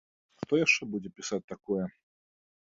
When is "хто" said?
0.43-0.53